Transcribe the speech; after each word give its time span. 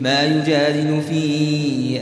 ما 0.00 0.24
يجادل 0.24 1.00
في 1.08 1.22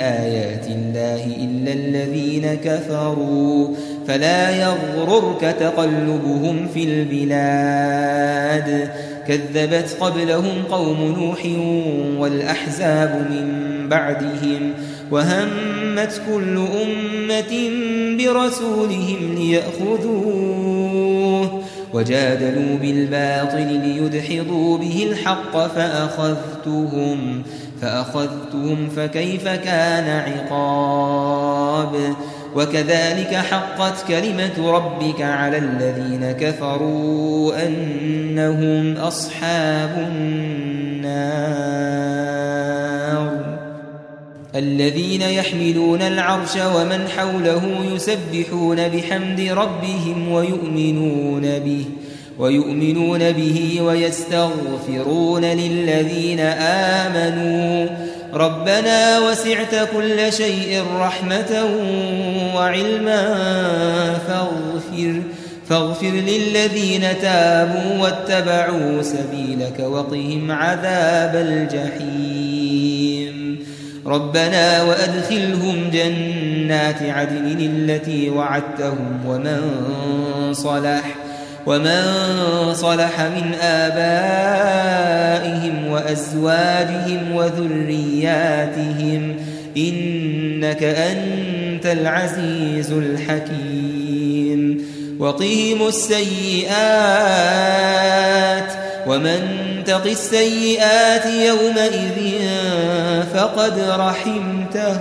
آيات 0.01 0.67
الله 0.67 1.27
إلا 1.27 1.73
الذين 1.73 2.55
كفروا. 2.65 3.69
فلا 4.09 4.51
يغررك 4.51 5.57
تقلبهم 5.61 6.69
في 6.75 6.85
البلاد. 6.85 8.91
كذبت 9.29 9.97
قبلهم 10.01 10.63
قوم 10.71 11.15
نوح 11.19 11.47
والأحزاب 12.21 13.27
من 13.31 13.47
بعدهم. 13.89 14.73
وهمت 15.11 16.23
كل 16.33 16.57
أمة 16.57 17.71
برسولهم 18.19 19.35
ليأخذوه. 19.39 20.85
وجادلوا 21.95 22.79
بالباطل 22.83 23.67
ليدحضوا 23.67 24.79
به 24.79 25.07
الحق 25.11 25.67
فأخذتهم. 25.67 27.43
فأخذتهم 27.85 28.89
فكيف 28.97 29.49
كان 29.49 30.09
عقاب؟ 30.09 32.15
وكذلك 32.57 33.35
حقت 33.35 34.09
كلمة 34.09 34.71
ربك 34.71 35.23
على 35.23 35.59
الذين 35.59 36.33
كفروا 36.33 37.67
أنهم 37.67 38.97
أصحاب 38.97 40.09
النار. 40.11 41.15
الذين 44.55 45.23
يحملون 45.23 46.03
العرش 46.03 46.57
ومن 46.77 47.09
حوله 47.17 47.63
يسبحون 47.95 48.89
بحمد 48.89 49.41
ربهم 49.41 50.33
ويؤمنون 50.33 51.59
به. 51.59 51.85
ويؤمنون 52.39 53.33
به 53.33 53.81
ويستغفرون 53.83 55.45
للذين 55.45 56.41
آمنوا. 56.41 57.87
ربنا 58.35 59.19
وسعت 59.19 59.89
كل 59.97 60.33
شيء 60.33 60.83
رحمة 60.99 61.65
وعلما. 62.55 63.35
فاغفر 64.29 65.23
فاغفر 65.69 66.07
للذين 66.07 67.05
تابوا 67.23 68.03
واتبعوا 68.03 69.03
سبيلك 69.03 69.81
وقهم 69.81 70.51
عذاب 70.51 71.35
الجحيم. 71.35 73.59
ربنا 74.07 74.83
وأدخلهم 74.83 75.91
جنات 75.93 77.03
عدن 77.03 77.57
التي 77.61 78.31
وعدتهم 78.31 79.21
ومن 79.27 79.61
صلح. 80.53 81.24
ومن 81.67 82.03
صلح 82.75 83.21
من 83.21 83.55
آبائهم 83.61 84.95
وأزواجهم 85.91 87.35
وذرياتهم 87.35 89.37
إنك 89.77 90.83
أنت 90.83 91.87
العزيز 91.87 92.93
الحكيم. 92.93 94.85
وقهم 95.19 95.89
السيئات 95.89 96.75
ومن 99.07 99.41
تق 99.87 100.07
السيئات 100.07 101.27
يومئذ 101.27 102.39
فقد 103.35 103.79
رحمته 103.99 104.97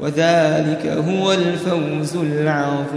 وذلك 0.00 0.86
هو 0.86 1.32
الفوز 1.32 2.16
العظيم. 2.16 2.90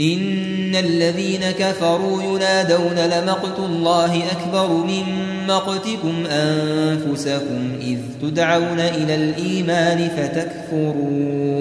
إن 0.00 0.76
الذين 0.76 1.50
كفروا 1.58 2.22
ينادون 2.22 2.94
لمقت 2.94 3.58
الله 3.58 4.22
أكبر 4.32 4.68
من 4.68 5.04
مقتكم 5.48 6.26
أنفسكم 6.26 7.72
إذ 7.80 7.98
تدعون 8.22 8.80
إلى 8.80 9.14
الإيمان 9.14 10.08
فتكفرون. 10.16 11.60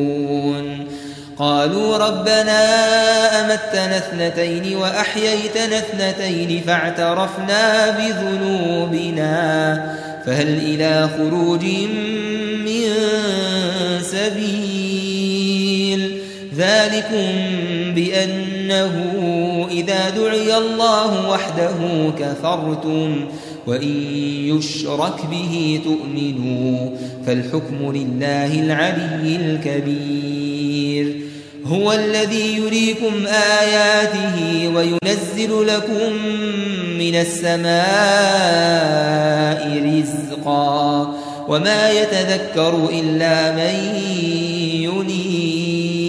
قالوا 1.38 1.98
ربنا 1.98 2.62
أمتنا 3.42 3.98
اثنتين 3.98 4.76
وأحييتنا 4.76 5.78
اثنتين 5.78 6.62
فاعترفنا 6.68 7.90
بذنوبنا 7.90 9.30
فهل 10.26 10.48
إلى 10.48 11.10
خروج 11.18 11.66
من 12.66 12.90
سبيل؟ 14.02 14.90
ذلكم 16.60 17.79
بأنه 18.00 18.96
إذا 19.72 20.10
دعي 20.10 20.58
الله 20.58 21.30
وحده 21.30 21.76
كفرتم 22.20 23.26
وإن 23.68 23.94
يشرك 24.46 25.26
به 25.32 25.82
تؤمنوا 25.84 26.90
فالحكم 27.26 27.92
لله 27.92 28.60
العلي 28.60 29.36
الكبير. 29.36 31.16
هو 31.66 31.94
الذي 31.94 32.58
يريكم 32.58 33.26
آياته 33.62 34.68
وينزل 34.76 35.68
لكم 35.68 36.14
من 37.00 37.16
السماء 37.16 37.80
رزقا 39.86 41.16
وما 41.48 41.92
يتذكر 41.92 42.90
إلا 42.94 43.52
من 43.52 43.96
ينيب 44.84 46.09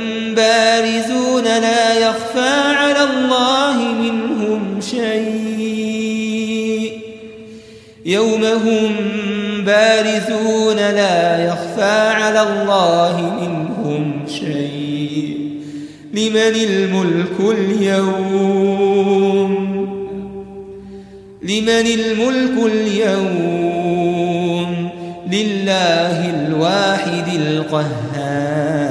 بارزون 0.35 1.43
لا 1.43 2.09
يخفى 2.09 2.49
على 2.75 3.03
الله 3.03 3.77
منهم 3.77 4.81
شيء. 4.81 6.11
يوم 8.05 8.43
هم 8.45 8.95
بارزون 9.65 10.75
لا 10.75 11.45
يخفى 11.45 12.09
على 12.09 12.41
الله 12.41 13.21
منهم 13.41 14.25
شيء. 14.27 15.37
لمن 16.13 16.55
الملك 16.55 17.39
اليوم؟ 17.39 19.01
لمن 21.41 21.87
الملك 21.87 22.71
اليوم؟ 22.71 23.91
لله 25.31 26.29
الواحد 26.29 27.27
القهار. 27.35 28.90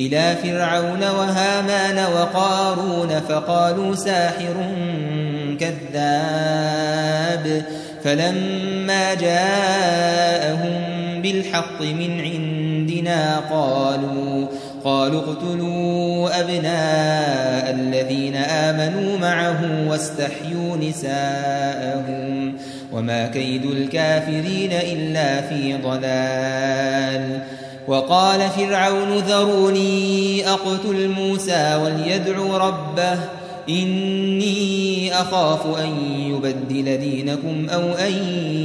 إلى 0.00 0.36
فرعون 0.42 1.02
وهامان 1.02 2.12
وقارون 2.12 3.20
فقالوا 3.28 3.94
ساحر 3.94 4.54
كذاب 5.60 7.62
فلما 8.04 9.14
جاءهم 9.14 10.72
بالحق 11.22 11.82
من 11.82 12.20
عندنا 12.20 13.40
قالوا 13.50 14.46
قالوا 14.84 15.20
اقتلوا 15.20 16.40
أبناء 16.40 17.70
الذين 17.70 18.36
آمنوا 18.36 19.18
معه 19.18 19.88
واستحيوا 19.88 20.76
نساءهم 20.76 22.54
وما 22.92 23.26
كيد 23.26 23.64
الكافرين 23.64 24.72
إلا 24.72 25.40
في 25.40 25.76
ضلال 25.76 27.40
وقال 27.88 28.40
فرعون 28.40 29.18
ذروني 29.18 30.48
أقتل 30.48 31.08
موسى 31.08 31.80
وليدعو 31.84 32.56
ربه 32.56 33.18
إني 33.68 35.14
أخاف 35.14 35.78
أن 35.78 35.96
يبدل 36.30 36.98
دينكم 36.98 37.68
أو 37.68 37.80
أن 37.80 38.12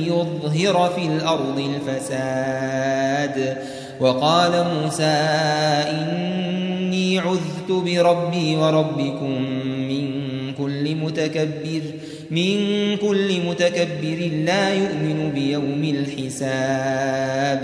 يظهر 0.07 0.89
في 0.95 1.05
الأرض 1.05 1.71
الفساد. 1.75 3.57
وقال 3.99 4.51
موسى 4.51 5.03
إني 5.03 7.19
عذت 7.19 7.69
بربي 7.69 8.55
وربكم 8.55 9.41
من 9.89 10.09
كل 10.57 10.95
متكبر 10.95 11.81
من 12.31 12.57
كل 12.97 13.41
متكبر 13.47 14.31
لا 14.45 14.73
يؤمن 14.73 15.31
بيوم 15.35 15.95
الحساب. 15.95 17.63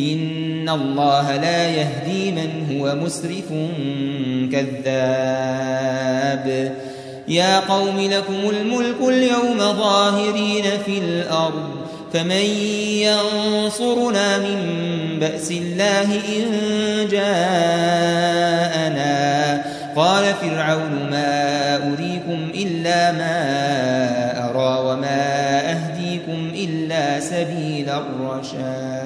إن 0.00 0.68
الله 0.68 1.36
لا 1.36 1.68
يهدي 1.68 2.30
من 2.30 2.76
هو 2.76 2.94
مسرف 2.94 3.48
كذاب. 4.52 6.46
يا 7.28 7.60
قوم 7.60 8.00
لكم 8.00 8.50
الملك 8.50 8.96
اليوم 9.08 9.58
ظاهرين 9.58 10.64
في 10.86 10.98
الأرض 10.98 11.86
فمن 12.12 12.46
ينصرنا 13.02 14.38
من 14.38 14.58
بأس 15.20 15.50
الله 15.50 16.14
إن 16.14 16.44
جاءنا 17.10 18.46
قال 19.96 20.24
فرعون 20.34 21.08
ما 21.10 21.76
أريكم 21.76 22.50
إلا 22.54 23.12
ما 23.12 23.38
أرى 24.50 24.80
وما 24.90 25.60
أهديكم 25.70 26.52
إلا 26.54 27.20
سبيل 27.20 27.90
الرشاد. 27.90 29.05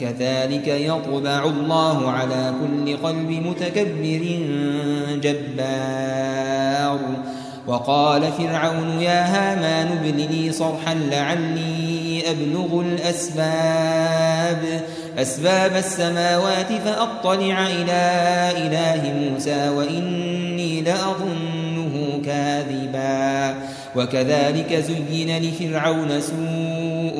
كذلك 0.00 0.68
يطبع 0.68 1.44
الله 1.44 2.10
على 2.10 2.54
كل 2.60 2.96
قلب 2.96 3.30
متكبر 3.30 4.38
جبار. 5.22 6.98
وقال 7.66 8.22
فرعون 8.32 9.00
يا 9.00 9.26
هامان 9.26 9.98
ابن 9.98 10.16
لي 10.16 10.52
صرحا 10.52 10.94
لعلي 10.94 12.22
أبلغ 12.30 12.80
الأسباب. 12.80 14.62
أسباب 15.18 15.76
السماوات 15.76 16.72
فأطلع 16.84 17.66
إلى 17.66 18.52
إله 18.56 19.30
موسى 19.30 19.68
وإني 19.68 20.82
لأظنه 20.82 22.20
كاذبا. 22.24 23.54
وكذلك 23.96 24.74
زين 24.74 25.38
لفرعون 25.42 26.20
سوء 26.20 26.85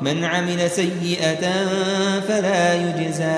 من 0.00 0.24
عمل 0.24 0.70
سيئة 0.70 1.66
فلا 2.20 2.74
يجزى 2.74 3.36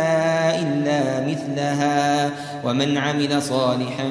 إلا 0.63 1.27
مثلها. 1.27 2.31
ومن 2.65 2.99
عمل 2.99 3.43
صالحا 3.43 4.09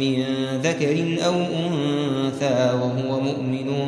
من 0.00 0.24
ذكر 0.62 1.18
أو 1.26 1.34
أنثى 1.34 2.72
وهو 2.74 3.20
مؤمن 3.20 3.86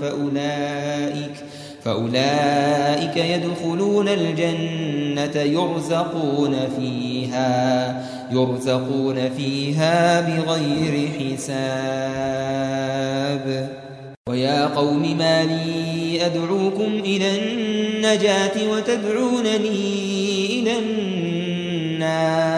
فأولئك 0.00 1.34
فأولئك 1.84 3.16
يدخلون 3.16 4.08
الجنة 4.08 5.42
يرزقون 5.42 6.56
فيها. 6.78 8.02
يرزقون 8.32 9.30
فيها 9.36 10.20
بغير 10.20 11.08
حساب. 11.20 11.60
ويا 14.28 14.66
قوم 14.66 15.18
ما 15.18 15.44
لي 15.44 15.89
أدعوكم 16.26 17.00
إلى 17.04 17.38
النجاة 17.38 18.70
وتدعونني 18.70 20.60
إلى 20.60 20.78
النار. 21.98 22.50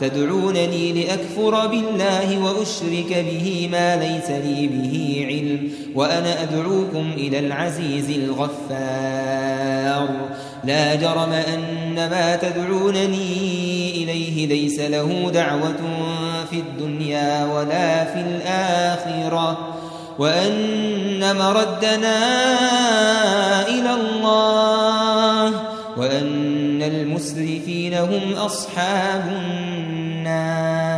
تدعونني 0.00 0.92
لأكفر 0.92 1.66
بالله 1.66 2.38
وأشرك 2.44 3.24
به 3.30 3.68
ما 3.72 3.96
ليس 3.96 4.30
لي 4.30 4.66
به 4.66 5.26
علم 5.28 5.70
وأنا 5.94 6.42
أدعوكم 6.42 7.12
إلى 7.16 7.38
العزيز 7.38 8.10
الغفار. 8.10 10.08
لا 10.64 10.94
جرم 10.94 11.32
أن 11.32 11.94
ما 11.94 12.36
تدعونني 12.36 13.90
إليه 13.94 14.46
ليس 14.46 14.80
له 14.80 15.30
دعوة 15.34 15.76
في 16.50 16.56
الدنيا 16.56 17.44
ولا 17.44 18.04
في 18.04 18.20
الآخرة. 18.20 19.74
وأن 20.18 21.36
مردنا 21.36 22.18
إلى 23.68 23.94
الله 23.94 25.52
وأن 25.96 26.82
المسرفين 26.82 27.94
هم 27.94 28.32
أصحاب 28.32 29.24
النار 29.28 30.88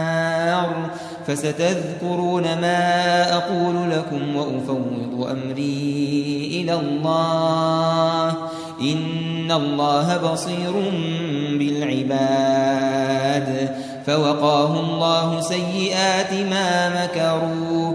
فستذكرون 1.27 2.43
ما 2.43 3.37
أقول 3.37 3.91
لكم 3.91 4.37
وأفوض 4.37 5.29
أمري 5.31 6.51
إلى 6.61 6.75
الله 6.75 8.29
إن 8.81 9.53
الله 9.53 10.33
بصير 10.33 10.73
بالعباد 11.51 12.71
فوقاه 14.07 14.81
الله 14.81 15.41
سيئات 15.41 16.33
ما 16.33 17.05
مكروا 17.05 17.95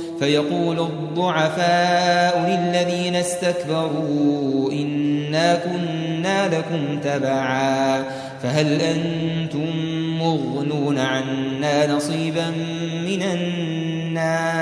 فيقول 0.21 0.79
الضعفاء 0.79 2.39
للذين 2.39 3.15
استكبروا 3.15 4.71
إنا 4.71 5.55
كنا 5.55 6.47
لكم 6.47 6.99
تبعا 7.03 8.03
فهل 8.43 8.81
أنتم 8.81 9.67
مغنون 10.19 10.99
عنا 10.99 11.93
نصيبا 11.93 12.49
من 13.05 13.23
النار 13.33 14.61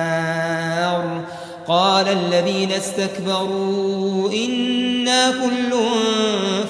قال 1.67 2.05
الذين 2.07 2.71
استكبروا 2.71 4.31
إنا 4.31 5.31
كل 5.31 5.75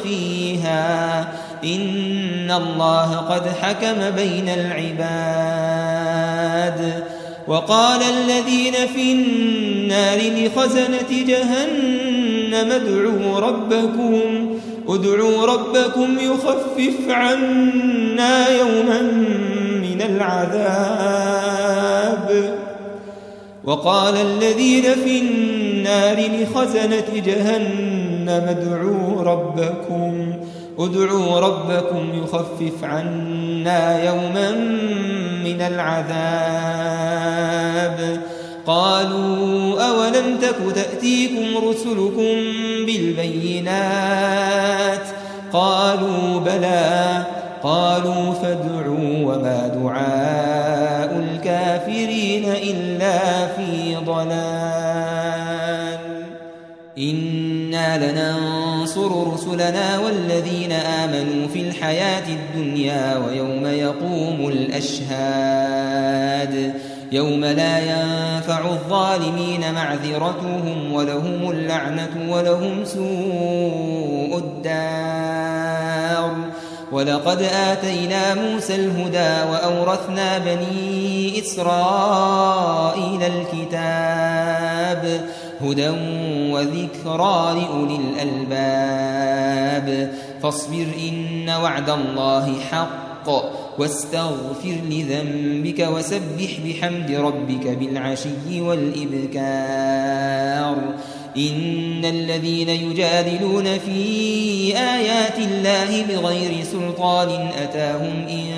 فيها 0.04 1.22
إن 1.64 2.52
الله 2.52 3.16
قد 3.16 3.48
حكم 3.48 4.10
بين 4.10 4.50
العباد 4.50 5.80
وقال 7.50 8.02
الذين 8.04 8.74
في 8.74 9.12
النار 9.12 10.20
لخزنة 10.20 11.24
جهنم 11.28 12.72
ادعوا 12.72 13.40
ربكم 13.40 14.22
ادعوا 14.88 15.46
ربكم 15.46 16.20
يخفف 16.20 17.10
عنا 17.10 18.48
يوما 18.50 19.02
من 19.82 20.02
العذاب. 20.02 21.40
وقال 23.64 24.14
الذين 24.16 24.84
في 24.84 25.20
النار 25.20 26.18
لخزنة 26.18 27.24
جهنم 27.26 28.46
ادعوا 28.50 29.24
ربكم 29.24 30.34
ادعوا 30.80 31.40
ربكم 31.40 32.24
يخفف 32.24 32.84
عنا 32.84 34.04
يوما 34.04 34.52
من 35.44 35.62
العذاب. 35.62 36.10
قالوا 38.66 39.82
أولم 39.82 40.38
تك 40.42 40.56
تأتيكم 40.76 41.68
رسلكم 41.70 42.36
بالبينات؟ 42.86 43.70
قالوا 45.54 46.40
بلى. 46.40 47.24
قالوا 47.64 48.34
فادعوا 48.34 49.24
وما 49.24 49.68
دعاء 49.68 51.16
الكافرين 51.16 52.46
إلا 52.46 53.48
في 53.48 53.96
ضلال. 54.06 56.00
إنا 56.98 57.98
لننصر 59.10 59.34
رسلنا 59.34 60.00
والذين 60.00 60.72
آمنوا 60.72 61.48
في 61.48 61.62
الحياة 61.62 62.28
الدنيا 62.28 63.18
ويوم 63.18 63.66
يقوم 63.66 64.48
الأشهاد. 64.48 65.94
يوم 67.12 67.46
لا 67.46 67.80
ينفع 67.80 68.60
الظالمين 68.60 69.74
معذرتهم 69.74 70.94
ولهم 70.94 71.52
اللعنة 71.52 72.10
ولهم 72.30 72.86
سوء 72.86 74.38
الدار. 74.38 76.36
ولقد 76.92 77.42
آتينا 77.42 78.36
موسى 78.36 78.76
الهدى 78.76 79.52
وأورثنا 79.52 80.38
بني 80.38 81.40
إسرائيل 81.40 83.24
الكتاب. 83.24 85.22
هدى 85.62 85.90
وذكرى 86.52 87.60
لأولي 87.62 87.96
الألباب. 87.96 89.88
فاصبر 90.44 90.86
إن 91.10 91.50
وعد 91.50 91.90
الله 91.90 92.60
حق 92.72 93.30
واستغفر 93.80 94.76
لذنبك 94.90 95.88
وسبح 95.94 96.60
بحمد 96.66 97.12
ربك 97.12 97.68
بالعشي 97.68 98.62
والإبكار. 98.62 99.80
إن 101.38 102.06
الذين 102.06 102.70
يجادلون 102.70 103.78
في 103.78 104.78
آيات 104.78 105.38
الله 105.38 106.04
بغير 106.04 106.64
سلطان 106.64 107.30
أتاهم 107.64 108.28
إن 108.30 108.50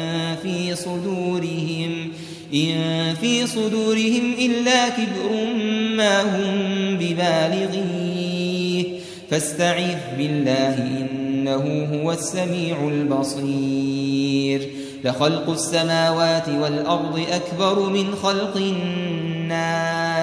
في 0.43 0.75
صدورهم. 0.75 2.12
إن 2.53 3.13
في 3.22 3.48
صدورهم 3.48 4.34
إلا 4.39 4.89
كبر 4.89 5.53
ما 5.96 6.22
هم 6.22 6.98
ببالغيه. 6.98 8.86
فاستعذ 9.31 9.98
بالله 10.17 10.77
إنه 10.77 11.88
هو 11.93 12.12
السميع 12.12 12.88
البصير. 12.88 14.70
لخلق 15.03 15.50
السماوات 15.50 16.50
والأرض 16.50 17.25
أكبر 17.31 17.89
من 17.89 18.15
خلق 18.15 18.58
الناس. 18.58 20.21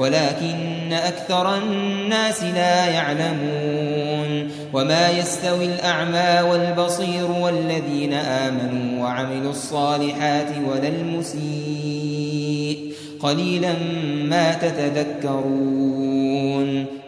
ولكن 0.00 0.92
أكثر 0.92 1.56
الناس 1.56 2.42
لا 2.42 2.86
يعلمون 2.86 4.50
وما 4.72 5.10
يستوي 5.10 5.64
الأعمى 5.64 6.50
والبصير 6.50 7.30
والذين 7.30 8.12
آمنوا 8.12 9.02
وعملوا 9.04 9.50
الصالحات 9.50 10.48
ولا 10.68 10.88
المسيء 10.88 12.78
قليلا 13.20 13.72
ما 14.24 14.54
تتذكرون 14.54 15.90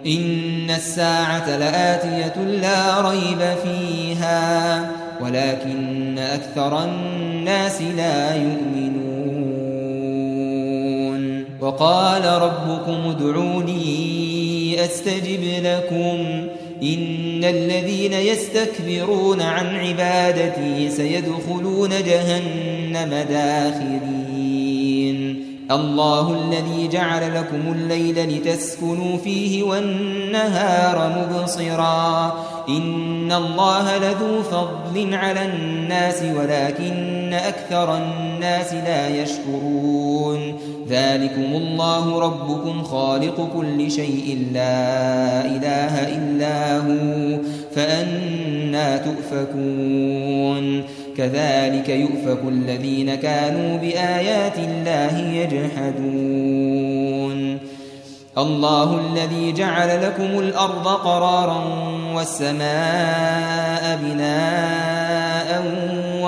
إن 0.06 0.70
الساعة 0.70 1.56
لآتية 1.56 2.42
لا 2.42 3.00
ريب 3.10 3.38
فيها 3.64 4.90
ولكن 5.20 6.18
أكثر 6.18 6.84
الناس 6.84 7.82
لا 7.82 8.34
يؤمنون 8.34 9.01
وقال 11.72 12.24
ربكم 12.24 13.10
ادعوني 13.10 14.84
أستجب 14.84 15.40
لكم. 15.64 16.46
إن 16.82 17.44
الذين 17.44 18.12
يستكبرون 18.12 19.40
عن 19.40 19.76
عبادتي 19.76 20.90
سيدخلون 20.90 21.88
جهنم 21.88 23.24
داخرين. 23.30 24.02
الله 25.70 26.44
الذي 26.44 26.88
جعل 26.88 27.34
لكم 27.34 27.72
الليل 27.72 28.36
لتسكنوا 28.36 29.18
فيه 29.18 29.62
والنهار 29.62 31.26
مبصرا. 31.30 32.44
إن 32.68 33.32
الله 33.32 33.98
لذو 33.98 34.42
فضل 34.42 35.14
على 35.14 35.46
الناس 35.46 36.22
ولكن 36.22 37.21
أكثر 37.34 37.96
الناس 37.96 38.74
لا 38.74 39.08
يشكرون. 39.08 40.58
ذلكم 40.88 41.54
الله 41.54 42.18
ربكم 42.18 42.82
خالق 42.82 43.48
كل 43.56 43.90
شيء 43.90 44.46
لا 44.54 45.44
إله 45.44 46.16
إلا 46.16 46.76
هو 46.78 47.38
فأنا 47.74 48.96
تؤفكون. 48.96 50.82
كذلك 51.16 51.88
يؤفك 51.88 52.38
الذين 52.48 53.14
كانوا 53.14 53.78
بآيات 53.78 54.58
الله 54.58 55.18
يجحدون. 55.18 56.92
الله 58.38 59.00
الذي 59.00 59.52
جعل 59.52 60.02
لكم 60.02 60.38
الأرض 60.38 60.88
قرارا 60.88 61.64
والسماء 62.14 63.98
بناء 64.02 65.62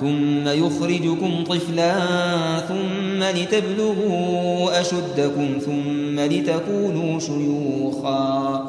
ثم 0.00 0.48
يخرجكم 0.48 1.44
طفلا 1.44 1.94
ثم 2.68 3.22
لتبلغوا 3.22 4.80
أشدكم 4.80 5.48
ثم 5.66 6.20
لتكونوا 6.20 7.20
شيوخا. 7.20 8.66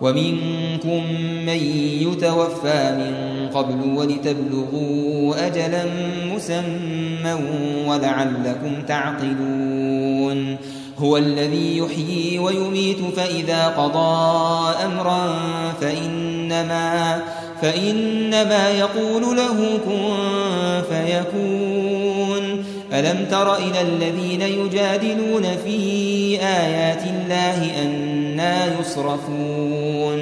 ومنكم 0.00 1.02
من 1.46 1.60
يتوفى 2.02 2.96
من 2.98 3.48
قبل 3.48 3.96
ولتبلغوا 3.96 5.46
أجلا 5.46 5.84
مسمى 6.34 7.34
ولعلكم 7.88 8.82
تعقلون. 8.88 10.56
هو 10.98 11.16
الذي 11.16 11.78
يحيي 11.78 12.38
ويميت 12.38 12.98
فإذا 13.16 13.68
قضى 13.68 14.74
أمرا 14.84 15.34
فإنما 15.80 16.36
فإنما 16.46 17.22
يقول 18.78 19.36
له 19.36 19.78
كن 19.84 20.12
فيكون. 20.90 22.64
ألم 22.92 23.26
تر 23.30 23.56
إلى 23.56 23.80
الذين 23.80 24.42
يجادلون 24.42 25.46
في 25.64 25.78
آيات 26.40 27.02
الله 27.02 27.70
أنا 27.82 28.66
يصرفون؟ 28.80 30.20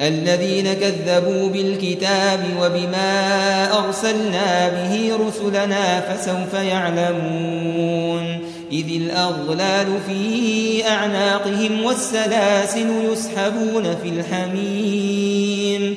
الذين 0.00 0.72
كذبوا 0.72 1.48
بالكتاب 1.48 2.40
وبما 2.60 3.68
أرسلنا 3.78 4.68
به 4.68 5.12
رسلنا 5.26 6.00
فسوف 6.00 6.54
يعلمون. 6.54 8.38
إذ 8.72 8.86
الأغلال 8.96 9.86
في 10.08 10.88
أعناقهم 10.88 11.84
والسلاسل 11.84 12.86
يسحبون 13.12 13.96
في 14.02 14.08
الحميم. 14.08 15.96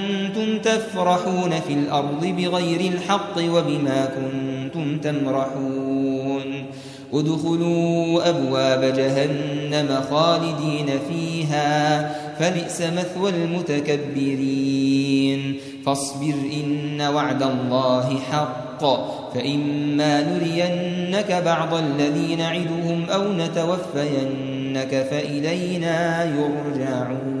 تفرحون 0.61 1.51
في 1.67 1.73
الأرض 1.73 2.25
بغير 2.25 2.93
الحق 2.93 3.37
وبما 3.37 4.05
كنتم 4.05 4.97
تمرحون. 4.97 6.65
ادخلوا 7.13 8.29
أبواب 8.29 8.83
جهنم 8.83 10.01
خالدين 10.11 10.89
فيها 11.09 12.11
فبئس 12.39 12.81
مثوى 12.81 13.29
المتكبرين. 13.29 14.81
فاصبر 15.85 16.33
إن 16.63 17.01
وعد 17.01 17.43
الله 17.43 18.19
حق 18.31 18.85
فإما 19.33 20.21
نرينك 20.21 21.41
بعض 21.45 21.73
الذي 21.73 22.35
نعدهم 22.35 23.05
أو 23.09 23.33
نتوفينك 23.33 25.07
فإلينا 25.11 26.23
يرجعون. 26.23 27.40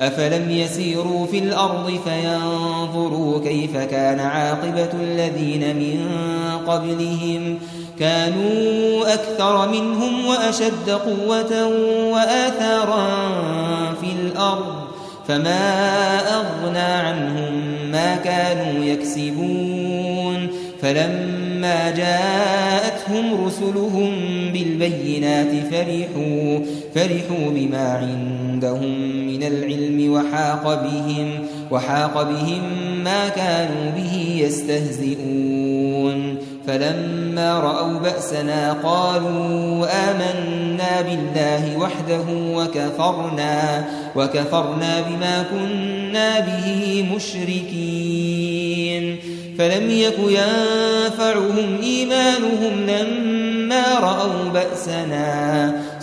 أفلم 0.00 0.50
يسيروا 0.50 1.26
في 1.26 1.38
الأرض 1.38 2.00
فينظروا 2.04 3.40
كيف 3.44 3.76
كان 3.76 4.20
عاقبة 4.20 4.90
الذين 5.02 5.76
من 5.76 6.08
قبلهم 6.66 7.58
كانوا 7.98 9.14
أكثر 9.14 9.68
منهم 9.68 10.26
وأشد 10.26 10.90
قوة 10.90 11.66
وآثارا 12.12 13.08
في 14.00 14.06
الأرض 14.22 14.88
فما 15.28 16.18
أغنى 16.36 16.78
عنهم 16.78 17.52
ما 17.92 18.16
كانوا 18.16 18.84
يكسبون 18.84 20.48
فلما 20.82 21.90
جاءتهم 21.90 23.46
رسلهم 23.46 24.12
بالبينات 24.52 25.50
فرحوا 25.70 26.58
فرحوا 26.94 27.50
بما 27.50 27.92
عندهم 27.92 29.17
من 29.38 29.46
العلم 29.46 30.12
وحاق 30.12 30.82
بهم 30.82 31.46
وحاق 31.70 32.22
بهم 32.22 32.62
ما 33.04 33.28
كانوا 33.28 33.90
به 33.96 34.42
يستهزئون. 34.46 36.38
فلما 36.66 37.60
رأوا 37.60 37.98
بأسنا 37.98 38.72
قالوا 38.72 39.86
آمنا 40.10 41.00
بالله 41.00 41.78
وحده 41.78 42.24
وكفرنا 42.30 43.84
وكفرنا 44.16 45.00
بما 45.00 45.44
كنا 45.50 46.40
به 46.40 47.04
مشركين. 47.16 49.16
فلم 49.58 49.90
يك 49.90 50.18
ينفعهم 50.18 51.78
إيمانهم 51.82 52.86
لما 52.86 53.84
رأوا 54.00 54.48
بأسنا. 54.54 55.72